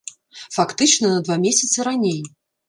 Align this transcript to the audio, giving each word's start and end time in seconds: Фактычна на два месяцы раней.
Фактычна 0.55 1.11
на 1.11 1.19
два 1.27 1.37
месяцы 1.45 1.87
раней. 1.91 2.19